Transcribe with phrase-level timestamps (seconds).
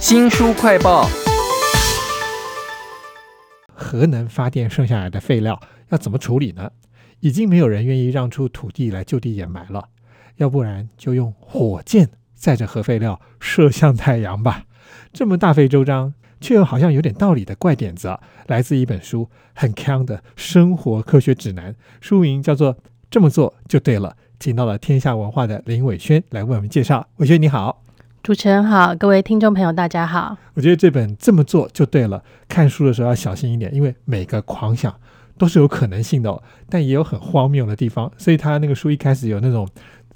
[0.00, 1.08] 新书快报：
[3.74, 6.70] 核能发电剩下来的废料要怎么处理呢？
[7.18, 9.88] 已经没有人愿意让出土地来就地掩埋了，
[10.36, 14.66] 要不然就用火箭载着核废料射向太阳吧。
[15.12, 22.74] 这么大费周章，却又好像有点道理的怪点子，来自一本书，很康的生活科学指南，书名叫做
[23.10, 24.10] 《这么做就对了》。
[24.38, 27.08] 请到了天下文化的林伟轩来为我们介绍。
[27.16, 27.82] 伟轩你好。
[28.22, 30.36] 主持人好，各位听众朋友，大家好。
[30.54, 32.22] 我觉得这本这么做就对了。
[32.46, 34.94] 看书的时候要小心一点，因为每个狂想
[35.38, 38.10] 都是有可能性的，哦但也有很荒谬的地方。
[38.18, 39.66] 所以他那个书一开始有那种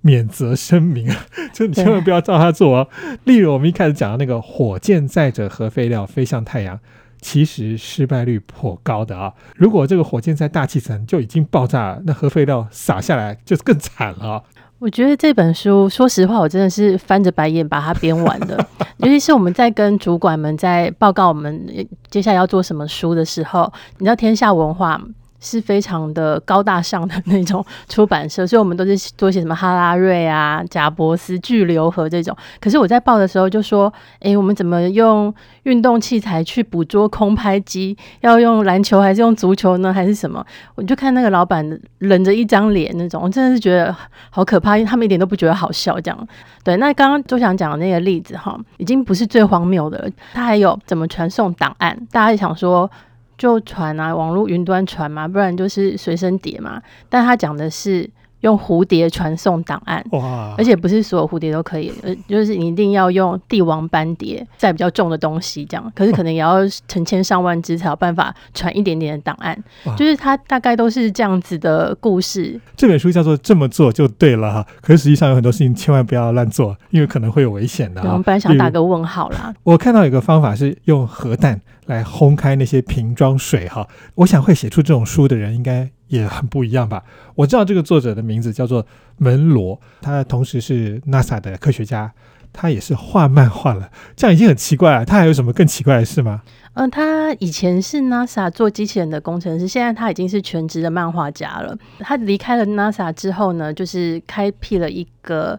[0.00, 1.14] 免责声明，
[1.52, 2.88] 就你千万不要照他做哦。
[3.24, 6.80] 例如我们一开始讲的那个火箭载着核废料飞向太阳，
[7.20, 9.32] 其实失败率颇高的啊。
[9.56, 14.42] 如果这个火箭在大气层就已经爆炸了，那核废料洒下来就是更惨了。
[14.78, 18.64] 我觉得这本书，说实话，我真的是翻着白眼把它编完的。
[18.98, 21.66] 尤其是我们在跟主管们在报告我们
[22.08, 25.00] 接下来要做什么书的时候，你知道天下文化。
[25.40, 32.36] 是非常的高大上的那种出版社，所以我们都是做些什么哈拉瑞啊、贾伯斯、巨流河这种。
[32.60, 37.96] 可是我在报的时候就说：“哎，我们怎么用运动器材去捕捉空拍机？
[38.20, 39.92] 要用篮球还是用足球呢？
[39.92, 40.44] 还是什么？”
[40.74, 43.94] 我就看那个老板冷着一张脸那种，我真的是觉得
[44.30, 46.00] 好可怕，因为他们一点都不觉得好笑。
[46.00, 46.28] 这样
[46.64, 46.76] 对。
[46.78, 50.08] 那刚刚周翔讲的那个例子哈，已经不是最荒谬的了。
[50.32, 51.96] 他还有怎么传送档案？
[52.10, 52.90] 大家想说。
[53.38, 56.82] 就传啊，网络云端传嘛，不然就是随身碟嘛。
[57.08, 58.10] 但他讲的是。
[58.40, 60.54] 用蝴蝶传送档案，哇！
[60.56, 65.92] 而且不是所有蝴蝶都可以，呃，就是你一定要用帝王斑蝶载比较重的东西，这样。
[65.94, 69.56] 可是可能也要成千上万只才有办法传一点点的档案，
[69.96, 72.60] 就是它大概都是这样子的故事。
[72.76, 78.00] 这本书叫做这么做就对了哈，可是实际上有很多事情千万不要乱做，因为可能会有危险的。
[78.02, 79.52] 我们本来想打个问号啦。
[79.64, 85.90] 我看到有个方法是用核弹来轰开那些瓶装水哈，我想会写出这种书的人应该。
[86.08, 87.04] 也很不一样吧？
[87.34, 88.84] 我知道这个作者的名字叫做
[89.18, 92.12] 门罗，他同时是 NASA 的科学家，
[92.52, 95.04] 他也是画漫画了，这样已经很奇怪了。
[95.04, 96.42] 他还有什么更奇怪的事吗？
[96.74, 101.76] 嗯，他以前是 NASA 做机器人的工程师，现在他已经是全职的漫画家了。
[101.98, 105.58] 他离开了 NASA 之后呢，就是开辟了一个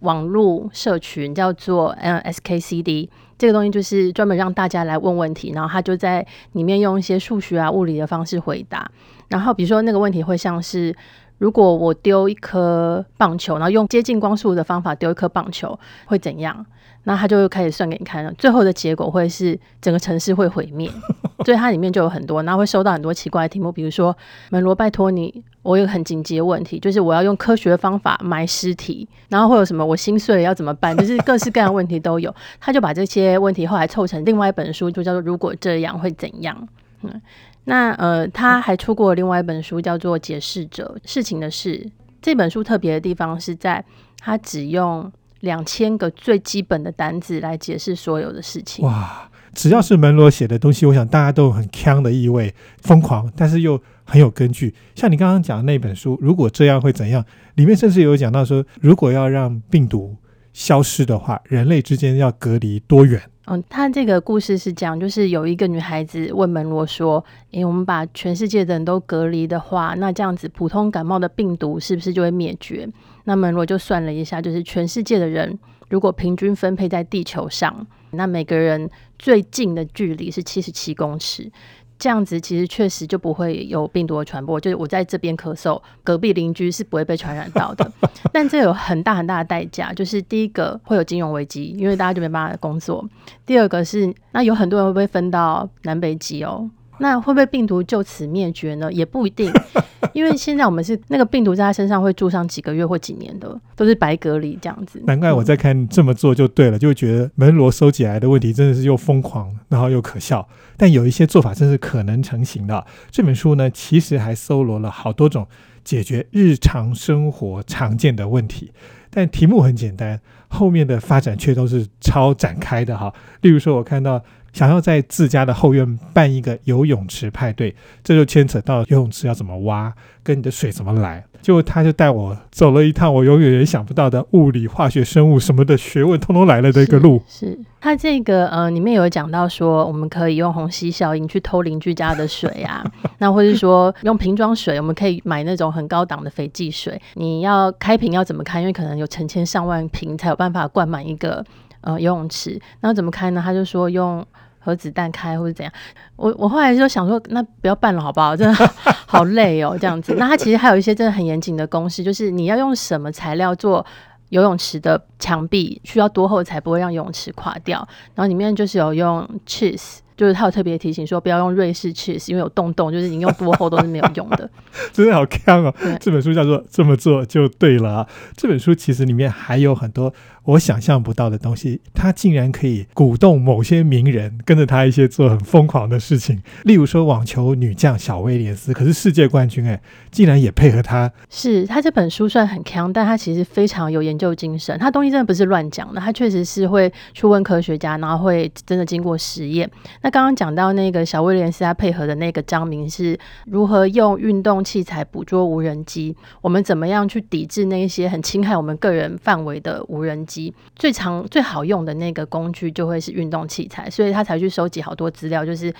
[0.00, 3.08] 网络社群，叫做嗯 SKCD。
[3.38, 8.90] 这个东西就是专门让大家来问问题，然后他就在里面用一些数学啊、物理的方式回答。
[9.28, 10.94] 然后比如说那个问题会像是，
[11.38, 16.64] 如果我丢一颗棒球，然后用接近光速的方法丢一颗棒球，会怎样？
[17.06, 20.90] 那他就开始算给你看了，最后的结果会是整个城市会毁灭。
[21.44, 24.16] 所以它里面就有很多，然后会收到很多奇怪的题目，比如说
[24.48, 30.96] 门罗，拜托你，我有很紧急的问题，就是我要用科学的方法埋尸体，然后会有什么我心碎了要怎么办？
[30.96, 32.34] 就是各式各样的问题都有。
[32.58, 36.56] 他就把这些问题后来凑成另外一本书，就叫做《如果这样会怎样》。
[37.02, 37.20] 嗯，
[37.64, 41.78] 那呃，他还出过另外一本书，叫做《解释者事情的事》。
[42.20, 43.84] 这本书特别的地方是在
[44.18, 45.10] 他只用
[45.40, 48.84] 两千个最基本的单字来解释所有的事情。
[48.84, 49.30] 哇！
[49.54, 54.74] 只要是门罗写的东西，我想大家都有很腔的意味，疯狂，但是又很有根据。
[54.96, 57.24] 像你刚刚讲的那本书，如果这样会怎样？
[57.54, 60.16] 里面甚至有讲到说，如果要让病毒
[60.52, 63.22] 消失的话，人类之间要隔离多远？
[63.46, 67.22] 嗯，他这个故事是讲，就是有一个女孩子问门罗说
[67.52, 72.88] ：“诶，我们把全世界的人都隔离的话，那这样子普通感冒的病毒是不是就会灭绝？”
[73.24, 75.58] 那门罗就算了一下，就是全世界的人
[75.90, 77.86] 如果平均分配在地球上。
[78.12, 78.88] 那每个人
[79.18, 81.50] 最近的距离是七十七公尺，
[81.98, 84.60] 这样子其实确实就不会有病毒的传播。
[84.60, 87.90] 就是我在这边咳嗽，隔壁邻居是不会被传染到的。
[88.32, 93.04] 但这有很大很大的代价，就是第一个会有金融危机，因为大家就没办法工作；
[93.46, 96.68] 第二个是，那有很多人会被分到南北极哦？
[96.98, 98.92] 那会不会病毒就此灭绝呢？
[98.92, 99.52] 也不一定，
[100.12, 105.02] 因为现在我们是那个病毒在他身上会住上几个月或几年的，都是白隔离这样子。
[105.06, 110.46] 难怪我在看这么做就对了，就会觉得门罗收集来的问题真的是又疯狂，然后又可笑。
[110.76, 112.86] 但有一些做法真是可能成型的。
[113.10, 115.46] 这本书呢，其实还搜罗了好多种
[115.82, 118.72] 解决日常生活常见的问题，
[119.10, 123.12] 但题目很简单，后面的发展却都是超展开的哈。
[123.40, 124.22] 例如说，我看到。
[124.54, 129.92] 想要在自家的后院办一个游泳池派对，这就牵扯到游泳池要怎么挖，
[130.22, 131.22] 跟你的水怎么来。
[131.42, 137.22] 就他就带我走了一趟我永远也想不到的物理、化学、生物什么的学问，通通来了的一个路。
[137.28, 142.82] 是他这个呃，里面有讲到说，我们可以用虹吸效应去偷邻居家的水啊，
[143.18, 146.98] 那或者说用瓶装水，我们可以买那种很高档的肥济水。
[147.12, 148.60] 你要开瓶要怎么开？
[148.60, 151.44] 因为可能有成千上万瓶才有办法灌满一个。
[151.86, 152.58] 呃游泳池。
[152.80, 153.42] 那怎么开呢？
[153.44, 154.26] 他就说用
[154.64, 155.72] 和子弹开或者怎样。
[156.16, 158.34] 我我后来就想说，那不要办了好不好？
[158.34, 158.70] 真的
[159.06, 160.14] 好累哦，这样子。
[160.18, 163.84] 那它其实还有一些真的很严谨的公式，就是你要用什么材料做
[164.30, 167.86] 游泳池的墙壁，需要多厚才不会让游泳池垮掉。
[168.14, 169.98] 然后里面就是有用 cheese。
[170.16, 174.48] 就是他有特别提醒说，不要用瑞士 cheese，因为有洞洞，就是你用多厚都是没有用的。
[174.92, 175.72] 真的好看哦！
[176.00, 178.08] 这本书叫做《这么做就对了》啊。
[178.36, 180.12] 这本书其实里面还有很多
[180.44, 186.42] 我想象不到的东西，他竟然可以鼓动某些名人跟着他一些做很疯狂的事情。
[186.64, 189.80] 例如说网球女将小威廉斯，可是世界冠军哎，
[190.10, 191.10] 竟然也配合他。
[191.30, 194.76] 是他这本书算很强，但他其实非常有研究精神。
[194.78, 199.70] 他东西真的不是乱讲的，他确实是会去问科学家，然后会真的经过实验。
[200.04, 206.14] 那刚刚讲到那个小威廉斯，他配合的那个章名是如何用运动器材捕捉无人机？
[206.42, 210.52] 我们怎么样去抵制那些很侵害我们个人范围的无人机？
[210.76, 215.72] 最常最好用的那个工具就会是运动器材，所以他才去收集好多资料，就是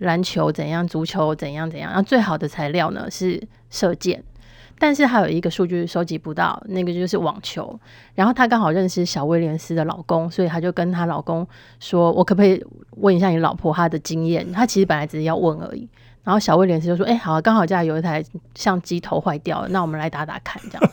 [0.00, 1.88] 篮球怎样，足球怎样怎样。
[1.90, 4.22] 然后最好的材料呢是射箭。
[4.80, 7.78] 但是还有一个数据收集不到，那个就是网球。
[8.14, 11.46] 然后她刚好认识小威廉斯的老公，所以她就跟她老公
[11.78, 15.86] 说：“我可不可以问一下你老婆她的经验？”她其实本来只是要问而已。
[16.24, 18.24] 然后小威廉斯就说：“哎，好，刚好家里有一台
[18.54, 20.92] 相机头坏掉了，那我们来打打看。”这样，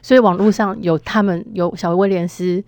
[0.00, 2.64] 所以网络上有他们有小威廉斯。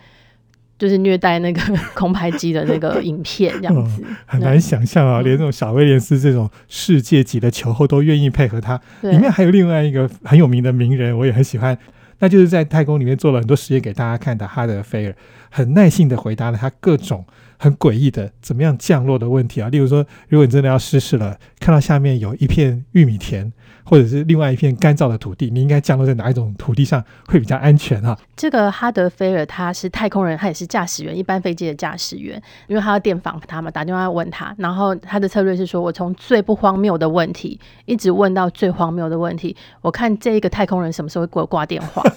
[0.80, 1.60] 就是虐待那个
[1.94, 5.20] 空拍机的那个影片这样子，很难想象啊！
[5.20, 8.80] 连这种小威廉斯这种世界级的球后都愿意配合他。
[9.02, 11.76] 里面还有另外一个很有名的名人，我也很喜欢，
[12.20, 15.14] 那就是在太空里面做了很多实验给大家看的哈德菲尔，
[15.50, 17.26] 很耐心的回答了他各种
[17.60, 19.68] 很诡异的怎么样降落的问题啊。
[19.68, 23.52] 例如说，如果你真的要失事了，看到下面有一片玉米田。
[23.82, 28.16] 或者是另外一片干燥的土地，你应该降落在哪一种土地上会比较安全啊？
[28.36, 42.00] 这个哈德菲尔他是太空人，他也是驾驶员，一般飞机的驾驶员，因为他要电访他嘛，打电话问他，然后他的策略是说，我从最不荒谬的问题一直问到最荒谬的问题，我看这一个太空人什么时候会给我挂电话。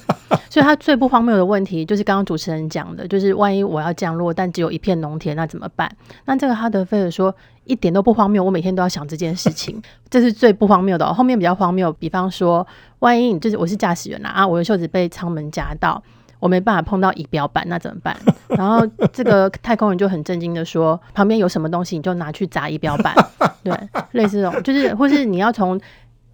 [0.50, 5.89] 所以他最不荒谬的问题就是刚刚主持人讲的，就是万一我要降落，但只有一片农田，那怎么办？
[6.25, 7.33] 那这个哈德菲尔说。
[7.65, 9.81] 一点都不荒谬，我每天都要想这件事情，
[10.12, 11.13] 这是最不荒谬的。
[11.13, 12.68] 后面比较荒谬，比方说，
[13.00, 16.03] 万一就是我是驾驶员啦啊，我的袖子被舱门夹到，
[16.39, 18.18] 我没办法碰到仪表板，那怎么办？
[18.50, 23.15] 然后这个太空人就很震惊的说，旁边有什么东西你就拿去砸仪表板，
[23.63, 23.74] 对，
[24.12, 25.79] 类似这种，就是或是你要从。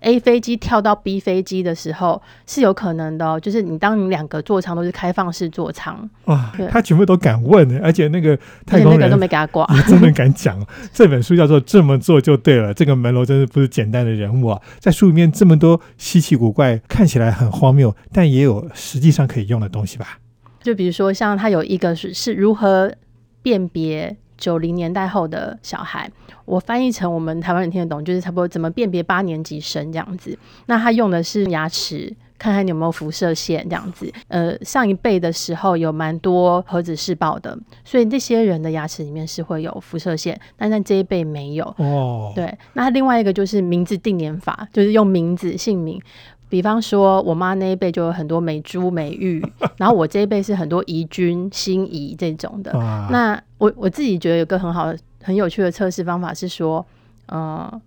[0.01, 10.65] A 飞机跳到 B 飞机的时候是有可能的，哦，就是你当你两个座舱都是开放式座舱，哇，他全部都敢问，而且那个太空人都没给他挂，真的敢讲。
[10.93, 20.19] 这本书叫做《这么做就对了》，这个门罗真的不是简单的人物啊，在书里面这么多稀奇古怪，看起来很荒谬，但也有实际上可以用的东西吧？
[20.63, 22.93] 就比如说像他有一个是是如何
[23.41, 24.15] 辨别。
[24.39, 26.09] 九零年代后的小孩，
[26.45, 30.35] 我翻译成我们台湾人听得懂，就是差不多怎么辨别八年级生这样子。
[30.65, 34.11] 那他用的是牙齿，看看你有没有辐射线这样子。
[34.29, 41.65] 呃，上一辈的时候有蛮多核子试爆的，所以那些人的牙齿里面是会有辐射线，但在这一辈没有。
[41.77, 42.57] 哦，对。
[42.73, 46.01] 那另外一个就是名字定年法，就是用名字姓名。
[46.49, 49.39] 比方说，我妈那一辈就有很多美珠、美玉，
[49.77, 52.71] 然后我这一辈是很多怡君、心仪这种的。
[53.11, 56.83] 那我我自己觉得有个很好、很有趣的测试方法是说，
[57.31, 57.81] 嗯，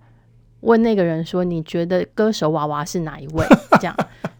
[0.60, 3.44] 问那个人说，你觉得歌手娃娃是哪一位？
[3.80, 3.96] 这样。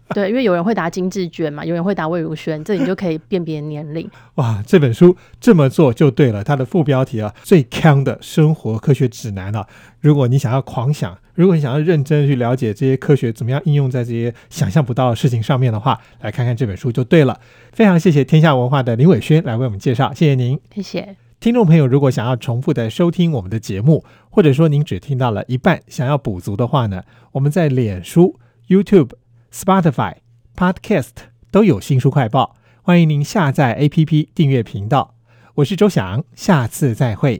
[0.09, 4.09] 对，因为有人会答金志娟嘛，有人会答魏如萱，这你就可以辨别年龄。
[4.35, 6.43] 哇，这本书这么做就对了。
[6.43, 9.65] 它的副标题啊，最强的生活科学指南啊。
[10.01, 17.39] 如果你想要狂想，如果你想要认真去了解这些科学怎么样应用在这些想象不到的事情上面的话，来看看这本书就对了。
[17.71, 20.59] 非常谢谢天下文化的林伟轩来为我们介绍，谢谢您。
[20.75, 29.09] 谢谢听众朋友，如果想要重复的收听我们的节目，或者说您只听到了一半，想要补足的话呢，我们在脸书、YouTube。
[29.53, 30.15] Spotify、
[30.55, 31.11] Podcast
[31.51, 35.13] 都有新书快报，欢迎您下载 APP 订阅频道。
[35.53, 37.31] 我是周翔，下次再会。